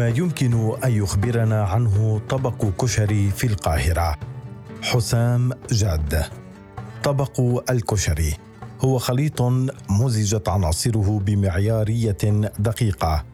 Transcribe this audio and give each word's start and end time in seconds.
ما 0.00 0.08
يمكن 0.08 0.74
أن 0.84 0.92
يخبرنا 0.92 1.64
عنه 1.64 2.20
طبق 2.28 2.64
كشري 2.80 3.30
في 3.30 3.46
القاهرة. 3.46 4.16
حسام 4.82 5.52
جاد. 5.70 6.24
طبق 7.02 7.40
الكشري. 7.70 8.36
هو 8.84 8.98
خليط 8.98 9.42
مزجت 9.90 10.48
عناصره 10.48 11.20
بمعيارية 11.26 12.50
دقيقة. 12.58 13.24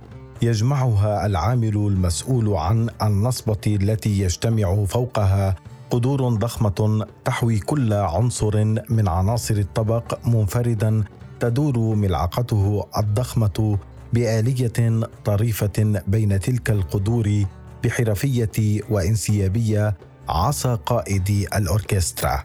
يجمعها 0.42 1.26
العامل 1.26 1.76
المسؤول 1.76 2.54
عن 2.54 2.90
النصبة 3.02 3.66
التي 3.66 4.20
يجتمع 4.20 4.84
فوقها 4.84 5.54
قدور 5.90 6.28
ضخمة 6.28 7.06
تحوي 7.24 7.58
كل 7.58 7.92
عنصر 7.92 8.64
من 8.90 9.08
عناصر 9.08 9.54
الطبق 9.54 10.18
منفردا 10.28 11.04
تدور 11.40 11.78
ملعقته 11.78 12.86
الضخمة 12.98 13.78
بآلية 14.12 15.00
طريفة 15.24 16.02
بين 16.06 16.40
تلك 16.40 16.70
القدور 16.70 17.44
بحرفية 17.84 18.80
وانسيابية 18.90 19.96
عصا 20.28 20.74
قائد 20.74 21.48
الأوركسترا. 21.56 22.44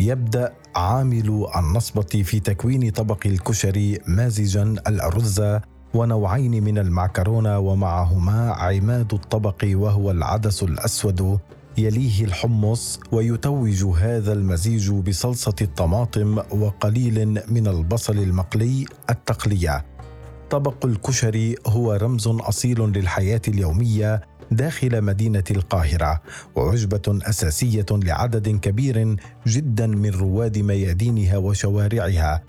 يبدأ 0.00 0.52
عامل 0.76 1.46
النصبة 1.56 2.22
في 2.22 2.40
تكوين 2.40 2.90
طبق 2.90 3.26
الكشري 3.26 3.98
مازجا 4.06 4.62
الأرز 4.62 5.42
ونوعين 5.94 6.64
من 6.64 6.78
المعكرونه 6.78 7.58
ومعهما 7.58 8.52
عماد 8.52 9.14
الطبق 9.14 9.64
وهو 9.72 10.10
العدس 10.10 10.62
الأسود. 10.62 11.38
يليه 11.78 12.24
الحمص 12.24 13.00
ويتوج 13.12 13.84
هذا 13.84 14.32
المزيج 14.32 14.90
بصلصة 14.90 15.54
الطماطم 15.60 16.38
وقليل 16.38 17.42
من 17.48 17.66
البصل 17.66 18.18
المقلي 18.18 18.84
التقلية. 19.10 19.84
طبق 20.50 20.86
الكشري 20.86 21.54
هو 21.66 21.92
رمز 21.92 22.28
أصيل 22.28 22.80
للحياة 22.80 23.40
اليومية 23.48 24.20
داخل 24.50 25.02
مدينة 25.02 25.44
القاهرة 25.50 26.22
ووجبه 26.56 27.18
أساسية 27.22 27.86
لعدد 27.90 28.48
كبير 28.48 29.16
جدا 29.46 29.86
من 29.86 30.10
رواد 30.10 30.58
ميادينها 30.58 31.36
وشوارعها. 31.36 32.42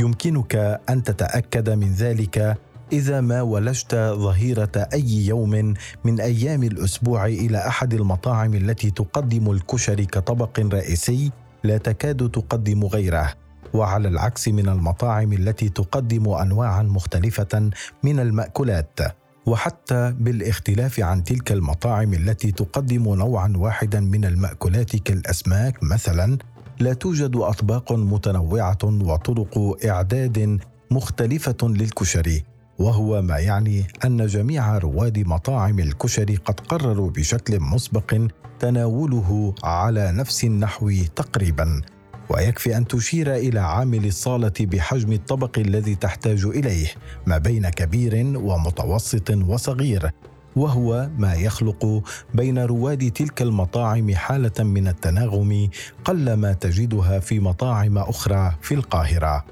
يمكنك 0.00 0.80
أن 0.88 1.02
تتأكد 1.02 1.70
من 1.70 1.92
ذلك 1.92 2.58
إذا 2.92 3.20
ما 3.20 3.42
ولجت 3.42 3.94
ظهيرة 3.94 4.88
أي 4.92 5.26
يوم 5.26 5.74
من 6.04 6.20
أيام 6.20 6.62
الأسبوع 6.62 7.26
إلى 7.26 7.58
أحد 7.58 7.94
المطاعم 7.94 8.54
التي 8.54 8.90
تقدم 8.90 9.50
الكشري 9.50 10.06
كطبق 10.06 10.60
رئيسي 10.60 11.32
لا 11.64 11.78
تكاد 11.78 12.30
تقدم 12.30 12.84
غيره. 12.84 13.43
وعلى 13.74 14.08
العكس 14.08 14.48
من 14.48 14.68
المطاعم 14.68 15.32
التي 15.32 15.68
تقدم 15.68 16.28
انواعا 16.28 16.82
مختلفة 16.82 17.70
من 18.02 18.20
المأكولات. 18.20 19.00
وحتى 19.46 20.14
بالاختلاف 20.18 21.00
عن 21.00 21.24
تلك 21.24 21.52
المطاعم 21.52 22.14
التي 22.14 22.52
تقدم 22.52 23.14
نوعا 23.14 23.52
واحدا 23.56 24.00
من 24.00 24.24
المأكولات 24.24 24.96
كالأسماك 24.96 25.82
مثلا 25.82 26.38
لا 26.80 26.92
توجد 26.92 27.36
أطباق 27.36 27.92
متنوعة 27.92 28.78
وطرق 28.84 29.76
إعداد 29.86 30.58
مختلفة 30.90 31.56
للكشري. 31.62 32.44
وهو 32.78 33.22
ما 33.22 33.38
يعني 33.38 33.86
أن 34.04 34.26
جميع 34.26 34.78
رواد 34.78 35.18
مطاعم 35.18 35.78
الكشري 35.78 36.36
قد 36.36 36.60
قرروا 36.60 37.10
بشكل 37.10 37.60
مسبق 37.60 38.28
تناوله 38.58 39.54
على 39.64 40.12
نفس 40.12 40.44
النحو 40.44 40.90
تقريبا. 41.16 41.82
ويكفي 42.28 42.76
أن 42.76 42.86
تشير 42.86 43.34
إلى 43.34 43.60
عامل 43.60 44.06
الصالة 44.06 44.52
بحجم 44.60 45.12
الطبق 45.12 45.58
الذي 45.58 45.94
تحتاج 45.94 46.44
إليه 46.44 46.86
ما 47.26 47.38
بين 47.38 47.68
كبير 47.68 48.14
ومتوسط 48.36 49.30
وصغير 49.30 50.10
وهو 50.56 51.08
ما 51.18 51.34
يخلق 51.34 52.02
بين 52.34 52.58
رواد 52.58 53.10
تلك 53.10 53.42
المطاعم 53.42 54.14
حالة 54.14 54.64
من 54.64 54.88
التناغم 54.88 55.68
قلما 56.04 56.52
تجدها 56.52 57.18
في 57.18 57.40
مطاعم 57.40 57.98
أخرى 57.98 58.54
في 58.62 58.74
القاهرة. 58.74 59.44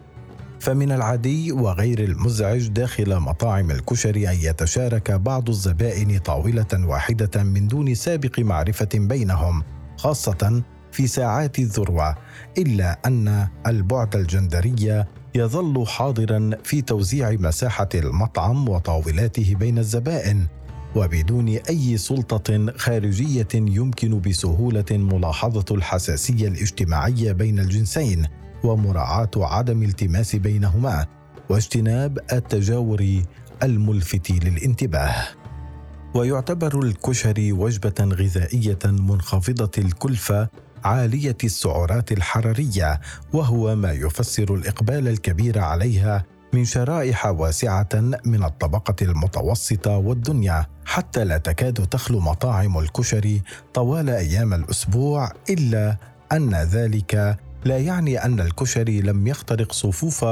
فمن 0.61 0.93
العادي 0.93 1.53
وغير 1.53 2.05
المزعج 2.05 2.69
داخل 2.69 3.19
مطاعم 3.19 3.71
الكشري 3.71 4.29
أن 4.29 4.35
يتشارك 4.35 5.11
بعض 5.13 5.49
الزبائن 5.49 6.19
طاولة 6.19 6.87
واحدة 6.87 7.43
من 7.43 7.69
دون 7.69 7.95
سابق 7.95 8.39
معرفة 8.39 8.89
بينهم 8.95 9.63
خاصة 9.97 10.63
في 10.93 11.07
ساعات 11.07 11.59
الذروة 11.59 12.17
إلا 12.59 12.99
أن 13.07 13.49
البعد 13.67 14.17
الجندري 14.17 15.05
يظل 15.35 15.87
حاضرا 15.87 16.51
في 16.65 16.83
توزيع 16.83 17.31
مساحة 17.31 17.89
المطعم 17.95 18.69
وطاولاته 18.69 19.55
بين 19.55 19.79
الزبائن 19.79 20.47
وبدون 20.97 21.49
أي 21.49 21.99
سلطة 21.99 22.73
خارجية 22.77 23.49
يمكن 23.55 24.21
بسهولة 24.21 24.85
ملاحظة 24.91 25.65
الحساسية 25.71 26.49
الاجتماعية 26.49 27.33
بين 27.33 27.59
الجنسين 27.59 28.27
ومراعاة 28.65 29.31
عدم 29.37 29.83
التماس 29.83 30.37
بينهما 30.37 31.07
واجتناب 31.49 32.19
التجاور 32.33 33.23
الملفت 33.63 34.31
للانتباه. 34.31 35.15
ويعتبر 36.15 36.83
الكشري 36.83 37.53
وجبة 37.53 37.95
غذائية 38.01 38.79
منخفضة 38.85 39.71
الكلفة 39.79 40.49
عالية 40.85 41.37
السعرات 41.45 42.13
الحرارية 42.13 43.01
وهو 43.33 43.77
ما 43.77 43.93
يفسر 43.93 44.55
الإقبال 44.55 45.09
الكبير 45.09 45.59
عليها 45.59 46.25
من 46.53 46.65
شرائح 46.65 47.27
واسعة 47.27 47.89
من 48.25 48.45
الطبقة 48.45 48.95
المتوسطة 49.03 49.97
والدنيا 49.97 50.67
حتى 50.85 51.25
لا 51.25 51.39
تكاد 51.39 51.87
تخلو 51.87 52.21
مطاعم 52.21 52.79
الكشري 52.79 53.43
طوال 53.75 54.11
أيام 54.11 54.55
الأسبوع 54.55 55.33
إلا 55.51 55.97
أن 56.33 56.55
ذلك 56.55 57.39
لا 57.65 57.79
يعني 57.79 58.25
أن 58.25 58.41
الكشري 58.41 59.01
لم 59.01 59.27
يخترق 59.27 59.73
صفوف 59.73 60.25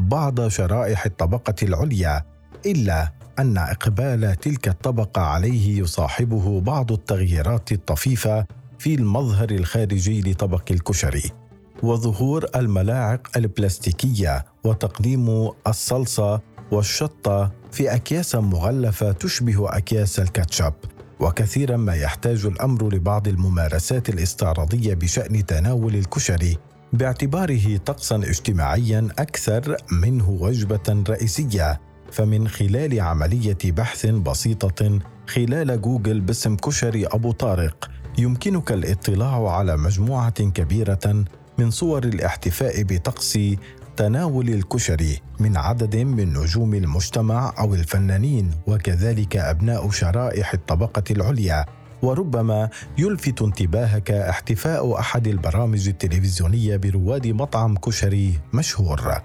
بعض 0.00 0.48
شرائح 0.48 1.04
الطبقة 1.04 1.54
العليا 1.62 2.22
إلا 2.66 3.12
أن 3.38 3.58
إقبال 3.58 4.36
تلك 4.40 4.68
الطبقة 4.68 5.22
عليه 5.22 5.80
يصاحبه 5.80 6.60
بعض 6.60 6.92
التغييرات 6.92 7.72
الطفيفة 7.72 8.46
في 8.78 8.94
المظهر 8.94 9.50
الخارجي 9.50 10.20
لطبق 10.20 10.62
الكشري 10.70 11.32
وظهور 11.82 12.46
الملاعق 12.56 13.28
البلاستيكية 13.36 14.44
وتقديم 14.64 15.50
الصلصة 15.66 16.40
والشطة 16.72 17.52
في 17.72 17.94
أكياس 17.94 18.34
مغلفة 18.34 19.12
تشبه 19.12 19.76
أكياس 19.76 20.20
الكاتشب. 20.20 20.72
وكثيرا 21.20 21.76
ما 21.76 21.94
يحتاج 21.94 22.46
الأمر 22.46 22.94
لبعض 22.94 23.28
الممارسات 23.28 24.08
الاستعراضية 24.08 24.94
بشأن 24.94 25.46
تناول 25.46 25.94
الكشري 25.94 26.56
باعتباره 26.92 27.76
طقسا 27.76 28.16
اجتماعيا 28.16 29.08
أكثر 29.18 29.76
منه 29.92 30.30
وجبة 30.30 31.04
رئيسية. 31.08 31.80
فمن 32.12 32.48
خلال 32.48 33.00
عملية 33.00 33.58
بحث 33.64 34.06
بسيطة 34.06 34.98
خلال 35.26 35.80
جوجل 35.80 36.20
باسم 36.20 36.56
كشري 36.56 37.06
أبو 37.06 37.32
طارق 37.32 37.90
يمكنك 38.18 38.72
الاطلاع 38.72 39.50
على 39.50 39.76
مجموعة 39.76 40.30
كبيرة 40.30 41.24
من 41.58 41.70
صور 41.70 42.04
الاحتفاء 42.04 42.82
بطقس 42.82 43.38
تناول 43.96 44.48
الكشري 44.48 45.20
من 45.40 45.56
عدد 45.56 45.96
من 45.96 46.32
نجوم 46.32 46.74
المجتمع 46.74 47.54
أو 47.58 47.74
الفنانين 47.74 48.50
وكذلك 48.66 49.36
أبناء 49.36 49.90
شرائح 49.90 50.52
الطبقة 50.52 51.02
العليا. 51.10 51.66
وربما 52.02 52.68
يلفت 52.98 53.42
انتباهك 53.42 54.10
احتفاء 54.10 54.98
أحد 54.98 55.26
البرامج 55.26 55.88
التلفزيونية 55.88 56.76
برواد 56.76 57.26
مطعم 57.26 57.76
كشري 57.76 58.38
مشهور. 58.52 59.22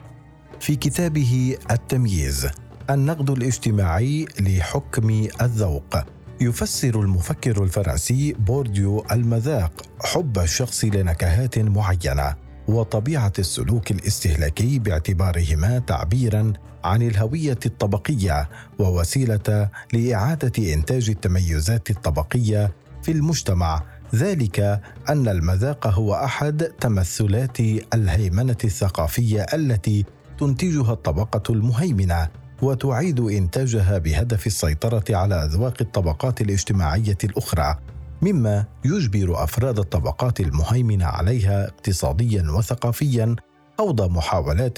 في 0.60 0.75
كتابه 0.75 1.57
التمييز 1.72 2.48
النقد 2.89 3.30
الاجتماعي 3.30 4.25
لحكم 4.39 5.28
الذوق. 5.42 5.96
يفسر 6.44 7.01
المفكر 7.01 7.63
الفرنسي 7.63 8.34
بورديو 8.34 9.06
المذاق 9.12 9.72
حب 10.01 10.40
الشخص 10.40 10.86
لنكهات 10.86 11.60
معينة 11.60 12.36
وطبيعة 12.68 13.34
السلوك 13.40 13.92
الاستهلاكي 13.92 14.80
باعتبارهما 14.80 15.80
تعبيرا 15.80 16.54
عن 16.84 17.01
الهوية 17.01 17.60
الطبقية 17.66 18.50
ووسيلة 18.80 19.69
لإعادة 19.94 20.74
إنتاج 20.74 21.10
التميزات 21.10 21.90
الطبقية 21.90 22.72
في 23.04 23.12
المجتمع. 23.12 23.84
ذلك 24.16 24.81
أن 25.10 25.28
المذاق 25.28 25.88
هو 25.88 26.13
أحد 26.13 26.63
تمثلات 26.63 27.60
الهيمنة 27.94 28.57
الثقافية 28.63 29.46
التي 29.54 30.06
تنتجها 30.39 30.94
الطبقة 30.94 31.54
المهيمنة. 31.54 32.43
وتعيد 32.63 33.19
إنتاجها 33.19 33.98
بهدف 33.98 34.48
السيطرة 34.48 35.04
على 35.10 35.36
أذواق 35.45 35.74
الطبقات 35.81 36.42
الاجتماعية 36.42 37.18
الأخرى 37.24 37.77
مما 38.21 38.65
يجبر 38.86 39.44
أفراد 39.44 39.80
الطبقات 39.80 40.39
المهيمنه 40.39 41.06
عليها 41.06 41.68
اقتصاديا 41.68 42.51
وثقافيا 42.51 43.36
خوض 43.77 44.01
محاولات 44.01 44.77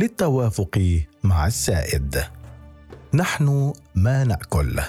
للتوافق 0.00 1.00
مع 1.24 1.46
السائد. 1.46 2.22
نحن 3.14 3.72
ما 3.94 4.24
نأكل. 4.24 4.80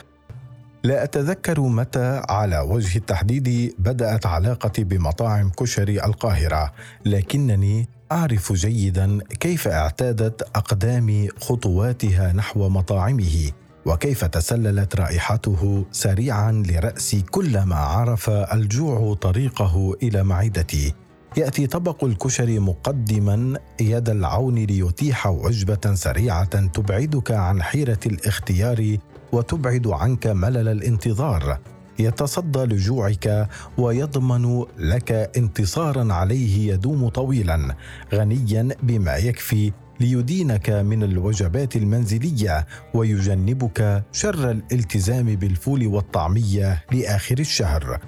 لا 0.85 1.03
أتذكر 1.03 1.61
متى 1.61 2.21
على 2.29 2.59
وجه 2.59 2.97
التحديد 2.97 3.75
بدأت 3.79 4.25
علاقتي 4.25 4.83
بمطاعم 4.83 5.49
كشري 5.49 6.03
القاهرة 6.03 6.71
لكنني 7.05 7.89
أعرف 8.11 8.53
جيدا 8.53 9.19
كيف 9.39 9.67
اعتادت 9.67 10.41
أقدامي 10.41 11.29
خطواتها 11.41 12.33
نحو 12.33 12.69
مطاعمه 12.69 13.51
وكيف 13.85 14.25
تسللت 14.25 14.95
رائحته 14.95 15.85
سريعا 15.91 16.51
لرأسي 16.51 17.21
كلما 17.21 17.75
عرف 17.75 18.29
الجوع 18.29 19.13
طريقه 19.13 19.95
إلى 20.03 20.23
معدتي. 20.23 20.93
يأتي 21.37 21.67
طبق 21.67 22.03
الكشري 22.03 22.59
مقدما 22.59 23.59
يد 23.81 24.09
العون 24.09 24.55
ليتيح 24.55 25.27
وجبه 25.27 25.93
سريعة 25.93 26.67
تبعدك 26.67 27.31
عن 27.31 27.61
حيرة 27.61 27.99
الاختيار 28.05 28.97
وتبعد 29.35 29.87
عنك 29.87 30.27
ملل 30.27 30.67
الانتظار. 30.67 31.59
يتصدى 31.99 32.59
لجوعك 32.59 33.49
ويضمن 33.77 34.63
لك 34.77 35.11
انتصارا 35.37 36.13
عليه 36.13 36.73
يدوم 36.73 37.09
طويلا 37.09 37.75
غنيا 38.13 38.67
بما 38.83 39.15
يكفي 39.15 39.71
ليدينك 39.99 40.69
من 40.69 41.03
الوجبات 41.03 41.75
المنزلية 41.75 42.65
ويجنبك 42.93 44.03
شر 44.11 44.51
الالتزام 44.51 45.25
بالفول 45.25 45.87
والطعمية 45.87 46.83
لآخر 46.91 47.39
الشهر. 47.39 47.99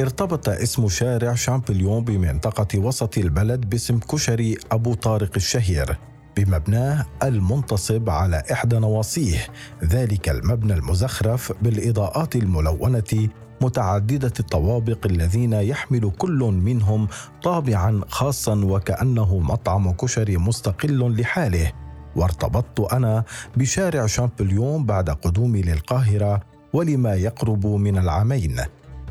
ارتبط 0.00 0.48
اسم 0.48 0.88
شارع 0.88 1.34
شامبليون 1.34 2.04
بمنطقة 2.04 2.78
وسط 2.78 3.18
البلد 3.18 3.70
باسم 3.70 3.98
كشري 3.98 4.56
أبو 4.72 4.94
طارق 4.94 5.30
الشهير. 5.36 5.98
بمبناه 6.36 7.06
المنتصب 7.22 8.10
على 8.10 8.42
إحدى 8.52 8.78
نواصيه 8.78 9.46
ذلك 9.84 10.28
المبنى 10.28 10.72
المزخرف 10.72 11.52
بالإضاءات 11.62 12.36
الملونة 12.36 13.28
متعددة 13.60 14.32
الطوابق 14.40 15.06
الذين 15.06 15.52
يحمل 15.52 16.10
كل 16.18 16.38
منهم 16.64 17.08
طابعا 17.42 18.00
خاصا 18.08 18.64
وكأنه 18.64 19.38
مطعم 19.38 19.92
كشري 19.92 20.36
مستقل 20.36 21.20
لحاله. 21.20 21.72
وارتبطت 22.16 22.92
أنا 22.92 23.24
بشارع 23.56 24.06
شامبليون 24.06 24.84
بعد 24.84 25.10
قدومي 25.10 25.62
للقاهرة 25.62 26.42
ولما 26.72 27.14
يقرب 27.14 27.66
من 27.66 27.98
العامين. 27.98 28.56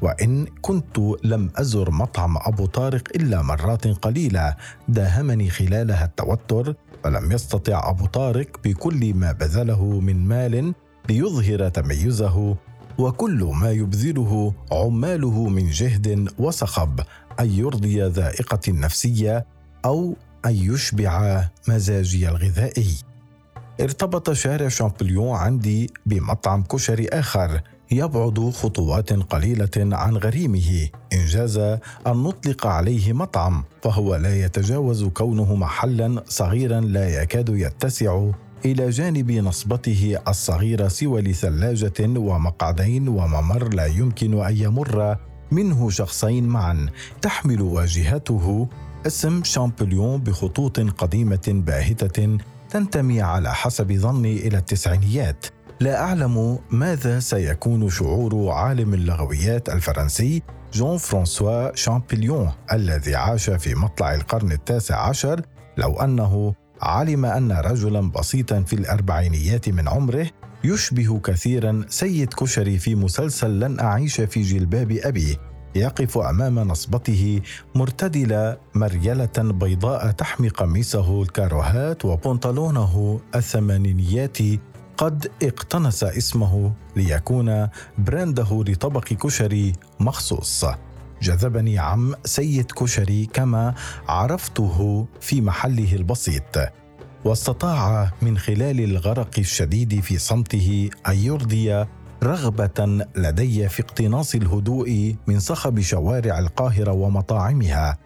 وإن 0.02 0.46
كنت 0.62 0.98
لم 1.24 1.52
أزر 1.56 1.92
مطعم 1.92 2.38
أبو 2.38 2.66
طارق 2.66 3.04
إلا 3.16 3.42
مرات 3.42 3.88
قليلة 3.88 4.56
داهمني 4.88 5.50
خلالها 5.50 6.06
التوتر 6.06 6.76
فلم 7.04 7.32
يستطع 7.32 7.90
أبو 7.90 8.06
طارق 8.06 8.48
بكل 8.64 9.14
ما 9.14 9.32
بذله 9.32 10.00
من 10.00 10.28
مال 10.28 10.74
ليظهر 11.10 11.70
تميزه 11.70 12.56
وكل 12.98 13.52
ما 13.54 13.72
يبذله 13.72 14.54
عماله 14.72 15.50
من 15.50 15.70
جهد 15.70 16.30
وصخب 16.38 17.00
أن 17.40 17.52
يرضي 17.52 18.04
ذائقتي 18.04 18.72
النفسية 18.72 19.46
أو 19.86 20.16
أن 20.46 20.56
يشبع 20.56 21.46
مزاجي 21.68 22.30
الغذائي. 22.30 22.96
ارتبط 23.82 24.32
شارع 24.32 24.68
شامبليون 24.68 25.36
عندي 25.36 25.90
بمطعم 26.06 26.64
كشري 26.64 27.08
آخر. 27.08 27.62
يبعد 27.92 28.52
خطوات 28.56 29.14
قليلة 29.14 29.70
عن 29.78 30.18
غريمه. 30.18 30.90
إنجاز 31.14 31.58
أن 31.58 31.80
نطلق 32.08 32.68
عليه 32.68 33.14
مطعم 33.14 33.64
فهو 33.84 34.16
لا 34.16 34.46
يتجاوز 34.46 35.04
كونه 35.04 35.56
محلا 35.56 36.24
صغيرا 36.28 36.82
لا 36.82 37.22
يكاد 37.22 37.50
يتسع 37.50 38.30
إلى 38.66 38.90
جانب 38.90 39.32
نصبته 39.32 40.18
الصغيره 40.28 40.88
سوى 40.88 41.22
لثلاجة 41.22 42.20
ومقعدين 42.20 43.08
وممر 43.08 43.74
لا 43.74 43.86
يمكن 43.86 44.44
أن 44.44 44.58
يمر 44.58 45.18
منه 45.52 45.90
شخصين 45.90 46.48
معا. 46.48 46.90
تحمل 47.22 47.62
واجهته 47.62 48.68
اسم 49.08 49.44
شامبليون 49.44 50.18
بخطوط 50.22 50.80
قديمة 50.80 51.44
باهتة 51.48 52.38
تنتمي 52.70 53.22
على 53.22 53.54
حسب 53.54 53.94
ظني 53.94 54.48
إلى 54.48 54.58
التسعينيات. 54.58 55.46
لا 55.80 56.02
أعلم 56.02 56.60
ماذا 56.72 57.20
سيكون 57.20 57.90
شعور 57.90 58.50
عالم 58.50 58.94
اللغويات 58.94 59.70
الفرنسي 59.70 60.44
جون 60.74 60.98
فرانسوا 60.98 61.76
شامبليون 61.76 62.52
الذي 62.74 63.16
عاش 63.16 63.50
في 63.50 63.76
مطلع 63.76 64.16
القرن 64.16 64.52
التاسع 64.52 65.10
عشر 65.10 65.42
لو 65.78 65.94
أنه 65.94 66.54
علم 66.82 67.26
أن 67.26 67.52
رجلا 67.52 68.12
بسيطا 68.12 68.62
في 68.62 68.74
الأربعينيات 68.74 69.70
من 69.70 69.88
عمره 69.88 70.28
يشبه 70.64 71.20
كثيرا 71.20 71.86
سيد 71.90 72.34
كشري 72.34 72.78
في 72.78 72.96
مسلسل 72.96 73.60
لن 73.60 73.80
أعيش 73.80 74.22
في 74.22 74.42
جلباب 74.42 74.92
أبي 74.92 75.38
يقف 75.76 76.18
أمام 76.18 76.60
نصبته 76.60 77.42
مرتدل 77.76 78.56
مريلة 78.76 79.30
بيضاء 79.38 80.12
تحمي 80.12 80.50
قميصه 80.50 81.22
الكاروهات 81.22 82.06
وبنطلونه 82.06 83.20
الثمانينياتي 83.36 84.60
قد 84.98 85.32
اقتنص 85.44 86.04
اسمه 86.04 86.72
ليكون 86.96 87.68
برانده 87.98 88.64
لطبق 88.68 89.04
كشري 89.04 89.74
مخصوص. 90.00 90.66
جذبني 91.22 91.80
عم 91.80 92.16
سيد 92.26 92.72
كشري 92.72 93.26
كما 93.26 93.74
عرفته 94.08 95.06
في 95.22 95.42
محله 95.42 95.96
البسيط. 95.96 96.58
واستطاع 97.26 98.12
من 98.22 98.38
خلال 98.38 98.80
الغرق 98.80 99.32
الشديد 99.38 100.00
في 100.00 100.18
صمته 100.18 100.90
أن 101.08 101.16
يرضي 101.16 101.86
رغبة 102.24 103.06
لدي 103.16 103.70
في 103.70 103.82
اقتناص 103.82 104.36
الهدوء 104.36 105.16
من 105.28 105.40
صخب 105.40 105.80
شوارع 105.80 106.40
القاهرة 106.40 106.92
ومطاعمها. 106.92 107.98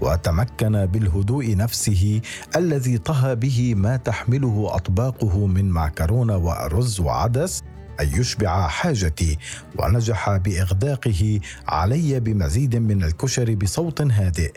وتمكن 0.00 0.86
بالهدوء 0.86 1.56
نفسه 1.56 2.20
الذي 2.56 2.98
طهى 2.98 3.36
به 3.36 3.74
ما 3.74 3.96
تحمله 3.96 4.66
أطباقه 4.70 5.46
من 5.46 5.70
معكرونة 5.70 6.36
وأرز 6.36 7.00
وعدس 7.00 7.62
أن 8.00 8.20
يشبع 8.20 8.68
حاجتي 8.68 9.38
ونجح 9.78 10.36
بإغداقه 10.36 11.40
علي 11.68 12.20
بمزيد 12.20 12.76
من 12.76 13.04
الكشري 13.04 13.56
بصوت 13.56 14.00
هادئ. 14.02 14.52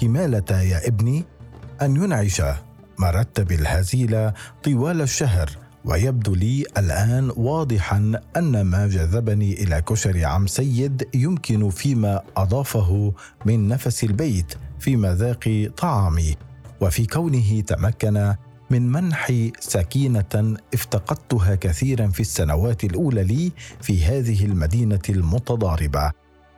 كمالة 0.00 0.60
يا 0.62 0.88
ابني 0.88 1.24
أن 1.82 1.96
ينعش 1.96 2.42
مرتب 2.98 3.52
الهزيل 3.52 4.30
طوال 4.64 5.00
الشهر 5.00 5.50
ويبدو 5.84 6.34
لي 6.34 6.64
الآن 6.78 7.32
واضحا 7.36 8.20
أن 8.36 8.60
ما 8.60 8.86
جذبني 8.86 9.52
إلى 9.62 9.82
كشري 9.82 10.24
عم 10.24 10.46
سيد 10.46 11.08
يمكن 11.14 11.70
فيما 11.70 12.22
أضافه 12.36 13.12
من 13.44 13.68
نفس 13.68 14.04
البيت. 14.04 14.54
في 14.80 14.96
مذاق 14.96 15.70
طعامي 15.76 16.36
وفي 16.80 17.06
كونه 17.06 17.60
تمكن 17.60 18.34
من 18.70 18.92
منح 18.92 19.32
سكينة 19.60 20.56
افتقدتها 20.74 21.54
كثيرا 21.54 22.06
في 22.06 22.20
السنوات 22.20 22.84
الأولى 22.84 23.24
لي 23.24 23.52
في 23.80 24.04
هذه 24.04 24.44
المدينة 24.44 25.02
المتضاربة. 25.08 26.12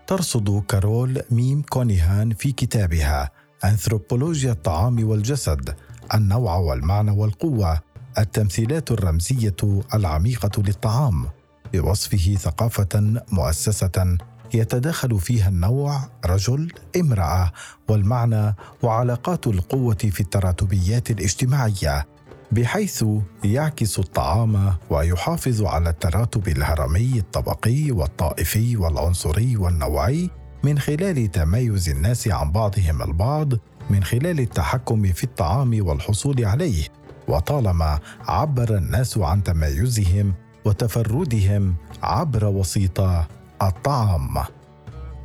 ترصد 0.07 0.63
كارول 0.69 1.23
ميم 1.31 1.63
كونيهان 1.63 2.35
في 2.35 2.53
كتابها 2.53 3.31
أنثروبولوجيا 3.65 4.53
الطعام 4.53 5.09
والجسد 5.09 5.75
النوع 6.15 6.57
والمعنى 6.57 7.11
والقوة 7.11 7.81
التمثيلات 8.19 8.91
الرمزية 8.91 9.57
العميقة 9.95 10.63
للطعام 10.63 11.27
بوصفه 11.73 12.35
ثقافة 12.35 13.23
مؤسسة 13.33 14.17
يتداخل 14.55 15.19
فيها 15.21 15.49
النوع 15.49 16.01
رجل 16.27 16.73
امرأة 17.01 17.53
والمعنى 17.89 18.55
وعلاقات 18.83 19.47
القوة 19.47 19.95
في 19.95 20.21
التراتبيات 20.21 21.11
الاجتماعية 21.11 22.07
بحيث 22.53 23.05
يعكس 23.45 23.99
الطعام 23.99 24.75
ويحافظ 24.91 25.63
على 25.63 25.91
التراتب 25.91 26.49
الهرمي 26.49 27.19
الطبقي 27.19 27.91
والطائفي 27.91 28.77
والعنصري 28.77 29.57
والنوعي 29.57 30.31
من 30.63 30.79
خلال 30.79 31.31
تمايز 31.31 31.89
الناس 31.89 32.29
عن 32.29 32.53
بعضهم 32.53 33.03
البعض 33.03 33.53
من 33.91 34.05
خلال 34.05 34.41
التحكم 34.41 35.13
في 35.13 35.25
الطعام 35.25 35.87
والحصول 35.87 36.45
عليه 36.45 36.85
وطالما 37.29 37.99
عبر 38.29 38.77
الناس 38.77 39.19
عن 39.19 39.43
تمايزهم 39.43 40.35
وتفردهم 40.65 41.75
عبر 42.03 42.45
وسيطة 42.45 43.29
الطعام. 43.63 44.35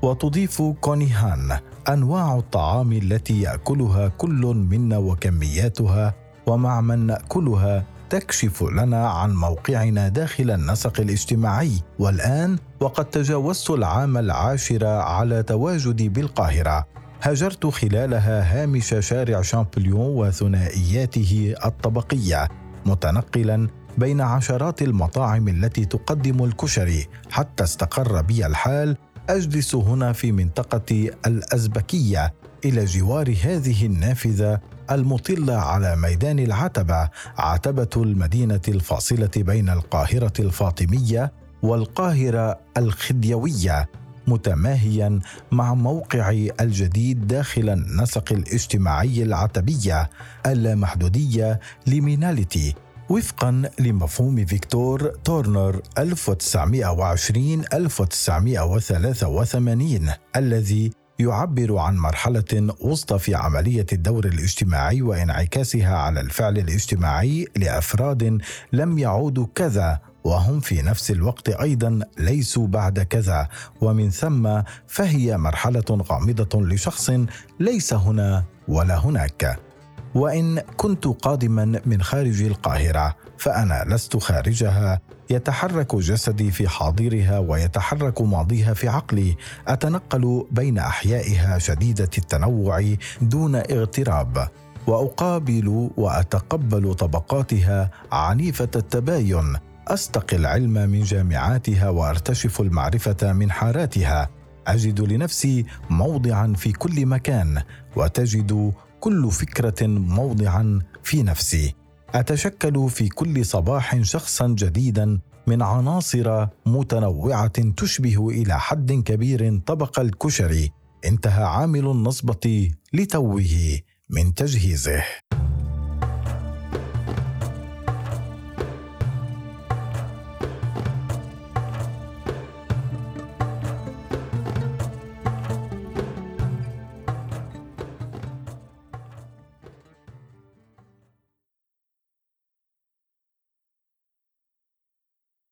وتضيف 0.01 0.61
كونيهان 0.61 1.59
أنواع 1.89 2.37
الطعام 2.37 2.91
التي 2.91 3.41
يأكلها 3.41 4.07
كل 4.07 4.65
منا 4.69 4.97
وكمياتها 4.97 6.13
ومع 6.47 6.81
من 6.81 6.99
نأكلها 7.07 7.85
تكشف 8.09 8.63
لنا 8.63 9.09
عن 9.09 9.33
موقعنا 9.35 10.07
داخل 10.07 10.51
النسق 10.51 10.99
الاجتماعي. 10.99 11.81
والآن 11.99 12.57
وقد 12.79 13.05
تجاوزت 13.05 13.69
العام 13.69 14.17
العاشر 14.17 14.85
على 14.85 15.43
تواجدي 15.43 16.09
بالقاهرة. 16.09 16.87
هاجرت 17.21 17.65
خلالها 17.65 18.63
هامش 18.63 18.95
شارع 18.99 19.41
شامبليون 19.41 20.27
وثنائياته 20.27 21.55
الطبقية 21.65 22.47
متنقلا 22.85 23.67
بين 23.97 24.21
عشرات 24.21 24.81
المطاعم 24.81 25.47
التي 25.47 25.85
تقدم 25.85 26.43
الكشري 26.43 27.07
حتى 27.31 27.63
استقر 27.63 28.21
بي 28.21 28.45
الحال 28.45 28.97
أجلس 29.29 29.75
هنا 29.75 30.13
في 30.13 30.31
منطقة 30.31 31.09
الأزبكية 31.27 32.33
إلى 32.65 32.85
جوار 32.85 33.35
هذه 33.43 33.85
النافذة 33.85 34.59
المطلة 34.91 35.55
على 35.55 35.95
ميدان 35.95 36.39
العتبة 36.39 37.09
عتبة 37.37 37.89
المدينة 37.97 38.61
الفاصلة 38.67 39.31
بين 39.37 39.69
القاهرة 39.69 40.33
الفاطمية 40.39 41.31
والقاهرة 41.63 42.59
الخديوية 42.77 43.89
متماهيا 44.27 45.19
مع 45.51 45.73
موقعي 45.73 46.51
الجديد 46.61 47.27
داخل 47.27 47.69
النسق 47.69 48.33
الاجتماعي 48.33 49.23
العتبية 49.23 50.09
اللامحدودية 50.45 51.59
liminality. 51.87 52.75
وفقا 53.13 53.69
لمفهوم 53.79 54.45
فيكتور 54.45 55.07
تورنر 55.07 55.81
1920 55.97 57.63
1983 57.73 60.09
الذي 60.35 60.91
يعبر 61.19 61.77
عن 61.77 61.97
مرحلة 61.97 62.75
وسطى 62.79 63.19
في 63.19 63.35
عملية 63.35 63.85
الدور 63.93 64.25
الاجتماعي 64.25 65.01
وانعكاسها 65.01 65.97
على 65.97 66.19
الفعل 66.19 66.57
الاجتماعي 66.57 67.47
لأفراد 67.55 68.41
لم 68.73 68.99
يعودوا 68.99 69.47
كذا 69.55 69.99
وهم 70.23 70.59
في 70.59 70.81
نفس 70.81 71.11
الوقت 71.11 71.49
أيضا 71.49 71.99
ليسوا 72.17 72.67
بعد 72.67 72.99
كذا. 72.99 73.47
ومن 73.81 74.09
ثم 74.09 74.61
فهي 74.87 75.37
مرحلة 75.37 75.85
غامضة 75.89 76.61
لشخص 76.61 77.11
ليس 77.59 77.93
هنا 77.93 78.43
ولا 78.67 78.97
هناك. 78.97 79.72
وإن 80.15 80.59
كنت 80.59 81.07
قادما 81.07 81.81
من 81.85 82.01
خارج 82.01 82.41
القاهرة 82.41 83.15
فأنا 83.37 83.85
لست 83.87 84.17
خارجها. 84.17 84.99
يتحرك 85.29 85.95
جسدي 85.95 86.51
في 86.51 86.67
حاضرها 86.67 87.39
ويتحرك 87.39 88.21
ماضيها 88.21 88.73
في 88.73 88.87
عقلي. 88.87 89.35
أتنقل 89.67 90.45
بين 90.51 90.77
أحيائها 90.77 91.57
شديدة 91.57 92.09
التنوع 92.17 92.95
دون 93.21 93.55
اغتراب. 93.55 94.47
وأقابل 94.87 95.89
وأتقبل 95.97 96.93
طبقاتها 96.93 97.91
عنيفة 98.11 98.69
التباين. 98.75 99.55
استقي 99.87 100.37
العلم 100.37 100.73
من 100.73 101.03
جامعاتها 101.03 101.89
وأرتشف 101.89 102.61
المعرفة 102.61 103.33
من 103.33 103.51
حاراتها. 103.51 104.29
أجد 104.67 105.01
لنفسي 105.01 105.65
موضعا 105.89 106.53
في 106.57 106.71
كل 106.71 107.05
مكان. 107.05 107.61
وتجد 107.95 108.73
كل 109.03 109.31
فكرة 109.31 109.87
موضعا 109.87 110.79
في 111.03 111.23
نفسي. 111.23 111.75
أتشكل 112.09 112.89
في 112.89 113.09
كل 113.09 113.45
صباح 113.45 114.01
شخصا 114.01 114.47
جديدا 114.47 115.19
من 115.47 115.61
عناصر 115.61 116.47
متنوعة 116.65 117.71
تشبه 117.77 118.29
إلى 118.29 118.59
حد 118.59 118.91
كبير 118.91 119.59
طبق 119.59 119.99
الكشري. 119.99 120.71
انتهى 121.05 121.43
عامل 121.43 121.87
النصبه 121.87 122.71
لتوه 122.93 123.79
من 124.09 124.33
تجهيزه. 124.33 125.03